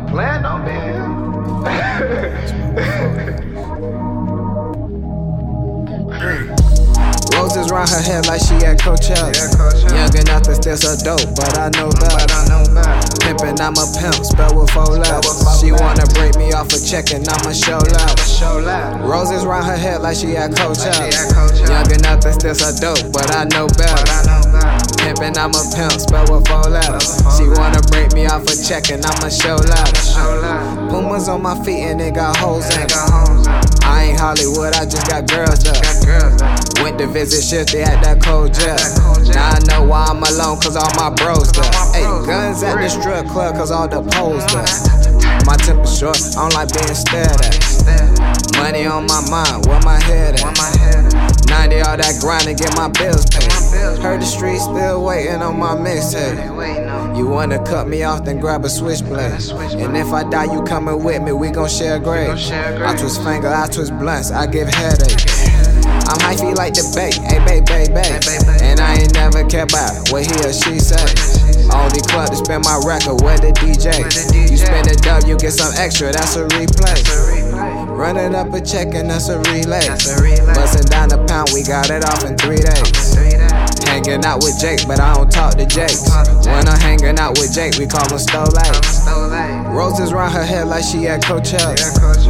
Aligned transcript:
plan 0.00 0.44
on 0.44 0.64
being. 0.64 1.26
Roses 7.34 7.70
round 7.70 7.90
her 7.90 8.00
head 8.00 8.26
like 8.26 8.40
she 8.40 8.54
at 8.64 8.78
Coachella. 8.78 9.32
Yeah, 9.34 9.48
Coachella. 9.52 9.92
Young 9.92 10.16
enough 10.22 10.42
to 10.42 10.54
still 10.54 10.76
so 10.76 10.96
dope, 11.04 11.36
but 11.36 11.58
I 11.58 11.70
know 11.70 11.90
better. 11.90 12.26
I. 12.32 12.46
Pimpin', 13.26 13.60
I'm 13.60 13.74
a 13.74 13.86
pimp, 13.98 14.24
spell 14.24 14.54
with 14.58 14.70
four 14.70 14.86
letters. 14.86 15.60
She 15.60 15.72
wanna 15.72 16.06
break 16.14 16.36
me 16.36 16.52
off 16.52 16.72
a 16.72 16.78
check 16.78 17.12
and 17.12 17.26
I'ma 17.28 17.52
show 17.52 17.78
love. 17.78 19.00
Roses 19.00 19.44
round 19.44 19.66
her 19.66 19.76
head 19.76 20.02
like 20.02 20.16
she 20.16 20.36
at 20.36 20.52
Coachella. 20.52 21.10
she 21.10 21.18
at 21.18 21.28
Coachella. 21.34 21.68
Young 21.68 21.98
enough 21.98 22.20
to 22.20 22.32
still 22.32 22.54
so 22.54 22.70
dope, 22.78 23.12
but 23.12 23.34
I 23.34 23.44
know 23.44 23.66
better. 23.76 24.45
Know 25.16 25.32
I'm 25.42 25.50
a 25.50 25.64
pimp, 25.74 25.92
spell 25.92 26.28
with 26.28 26.46
four 26.46 26.68
letters. 26.68 27.08
She 27.36 27.48
wanna 27.48 27.80
break 27.88 28.12
me 28.12 28.26
off 28.26 28.44
a 28.44 28.54
check 28.54 28.90
and 28.90 29.04
I'ma 29.04 29.28
show 29.28 29.56
love. 29.56 30.90
Pumas 30.90 31.28
on 31.28 31.42
my 31.42 31.56
feet 31.64 31.88
and 31.88 31.98
they 31.98 32.10
got 32.10 32.36
holes 32.36 32.68
in. 32.76 32.86
I 33.82 34.12
ain't 34.12 34.20
Hollywood, 34.20 34.76
I 34.76 34.84
just 34.84 35.08
got 35.08 35.26
girls 35.26 35.66
up. 35.66 35.80
Went 36.82 36.98
to 36.98 37.06
visit 37.08 37.42
Shifty 37.42 37.80
at 37.80 38.04
that 38.04 38.22
cold 38.22 38.52
jet. 38.52 38.78
Now 39.34 39.56
I 39.56 39.58
know 39.64 39.88
why 39.88 40.04
I'm 40.04 40.22
alone, 40.22 40.60
cause 40.60 40.76
all 40.76 40.92
my 40.94 41.08
bros 41.16 41.50
my 41.56 41.64
Hey, 41.96 42.04
guns 42.26 42.62
at 42.62 42.76
the 42.76 42.88
strip 42.88 43.26
club, 43.26 43.56
cause 43.56 43.70
all 43.70 43.88
the 43.88 44.02
poles 44.12 44.44
there. 44.52 44.68
My 45.46 45.56
temper 45.56 45.88
short, 45.88 46.20
I 46.36 46.44
don't 46.44 46.54
like 46.54 46.70
being 46.72 46.94
stared 46.94 47.40
at. 47.40 47.56
Money 48.58 48.86
on 48.86 49.06
my 49.06 49.24
mind, 49.30 49.66
where 49.66 49.80
my 49.82 49.98
head 49.98 50.40
at? 50.40 51.05
My 51.48 51.54
head. 51.54 51.70
90 51.70 51.80
all 51.82 51.96
that 51.96 52.20
grind 52.20 52.44
to 52.44 52.54
get 52.54 52.76
my 52.76 52.88
bills 52.88 53.26
paid. 53.26 53.52
Heard 54.02 54.20
the 54.20 54.26
streets 54.26 54.64
still 54.64 55.04
waiting 55.04 55.42
on 55.42 55.58
my 55.58 55.74
mixtape. 55.74 57.16
You 57.16 57.26
wanna 57.26 57.62
cut 57.64 57.88
me 57.88 58.02
off, 58.02 58.24
then 58.24 58.40
grab 58.40 58.64
a 58.64 58.68
switchblade. 58.68 59.32
And 59.80 59.96
if 59.96 60.12
I 60.12 60.28
die, 60.28 60.52
you 60.52 60.62
coming 60.62 61.02
with 61.02 61.22
me, 61.22 61.32
we 61.32 61.50
gon' 61.50 61.68
share 61.68 61.96
a 61.96 62.00
grave. 62.00 62.30
I 62.30 62.96
twist 62.96 63.22
finger, 63.22 63.48
I 63.48 63.66
twist 63.68 63.96
blunts, 63.98 64.30
I 64.30 64.46
give 64.46 64.68
headache. 64.68 65.26
I'm 66.06 66.18
hyphy 66.22 66.54
like 66.54 66.74
the 66.74 66.86
bait, 66.94 67.14
hey. 67.14 67.40
Hey, 67.46 67.60
babe, 67.60 67.94
babe. 67.94 68.22
And 68.62 68.80
I 68.80 69.00
ain't 69.00 69.14
never 69.14 69.44
care 69.44 69.64
about 69.64 70.10
what 70.10 70.22
he 70.22 70.34
or 70.46 70.52
she 70.52 70.78
say. 70.78 71.02
Only 71.72 72.00
club 72.06 72.30
to 72.30 72.36
spin 72.36 72.62
my 72.62 72.78
record, 72.86 73.22
where 73.22 73.38
the 73.38 73.50
DJ. 73.52 74.06
You 74.50 74.56
spin 74.56 74.86
a 74.88 74.94
dub, 74.94 75.24
you 75.26 75.36
get 75.36 75.52
some 75.52 75.72
extra, 75.76 76.12
that's 76.12 76.36
a 76.36 76.46
replay. 76.46 77.45
It's 77.96 78.04
a 78.04 78.12
replay. 78.12 78.16
Running 78.16 78.34
up 78.34 78.52
a 78.52 78.60
check 78.60 78.94
and 78.94 79.10
that's 79.10 79.28
a 79.28 79.38
relay. 79.50 79.86
Busting 80.54 80.86
down 80.90 81.12
a 81.12 81.24
pound, 81.26 81.50
we 81.54 81.62
got 81.62 81.90
it 81.90 82.04
off 82.04 82.24
in 82.24 82.36
three 82.36 82.60
days. 82.60 83.14
Hanging 83.88 84.24
out 84.24 84.42
with 84.42 84.58
Jake, 84.60 84.86
but 84.86 85.00
I 85.00 85.14
don't 85.14 85.30
talk 85.30 85.54
to 85.54 85.66
Jake. 85.66 85.96
Talk 86.04 86.26
to 86.26 86.34
Jake. 86.42 86.52
When 86.52 86.68
I'm 86.68 86.80
hanging 86.80 87.18
out 87.18 87.38
with 87.38 87.54
Jake, 87.54 87.78
we 87.78 87.86
call 87.86 88.04
him 88.08 88.20
late. 88.52 88.76
Roses 89.72 90.12
round 90.12 90.34
her 90.34 90.44
head 90.44 90.68
like 90.68 90.84
she 90.84 91.06
at 91.08 91.22
Coachella. 91.22 91.76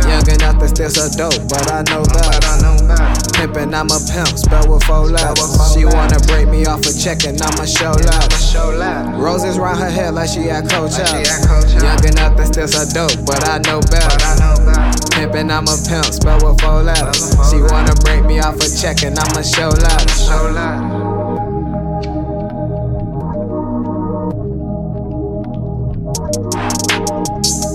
Young 0.06 0.28
enough 0.31 0.58
to 0.61 0.69
still 0.69 0.91
so 0.91 1.08
dope, 1.17 1.48
but 1.48 1.70
I 1.70 1.83
know 1.91 2.03
But 2.03 2.14
better. 2.14 2.62
Know 2.62 2.77
better. 2.86 3.17
Pimpin', 3.34 3.75
I'm 3.75 3.91
a 3.91 3.98
pimp, 4.06 4.39
spell 4.39 4.70
with 4.70 4.84
four 4.84 5.06
letters. 5.06 5.75
She 5.75 5.84
wanna 5.84 6.20
break 6.27 6.48
me 6.48 6.67
off 6.67 6.80
a 6.86 6.92
check 6.92 7.25
and 7.27 7.41
I'ma 7.42 7.64
show 7.67 7.91
love. 7.91 9.19
Roses 9.19 9.58
round 9.58 9.80
her 9.80 9.91
head 9.91 10.14
like 10.14 10.30
she 10.30 10.48
at 10.51 10.64
Coachella. 10.64 11.11
Like 11.12 11.27
she 11.27 11.33
at 11.33 11.42
Coachella. 11.42 11.83
Young 11.83 12.05
enough 12.12 12.36
to 12.36 12.47
still 12.47 12.69
so 12.69 12.84
dope, 12.86 13.27
but 13.27 13.48
I 13.48 13.58
know 13.67 13.80
better 13.91 15.06
pimpin', 15.17 15.50
I'm 15.50 15.64
a 15.64 15.77
pimp, 15.89 16.12
spell 16.12 16.39
with 16.45 16.61
four 16.61 16.83
letters. 16.83 17.33
She 17.50 17.61
wanna 17.61 17.95
break 18.05 18.25
me 18.25 18.41
off 18.41 18.56
a 18.56 18.69
check 18.69 19.03
and 19.03 19.19
I'ma 19.19 19.42
show 19.42 19.69
love. 19.69 20.06
Thank 27.36 27.66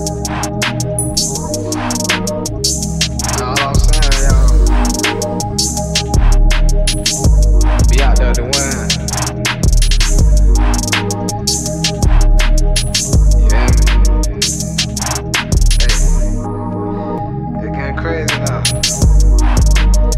now. 18.46 18.62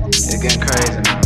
It's 0.07 0.35
getting 0.37 0.61
crazy 0.61 1.01
man. 1.03 1.24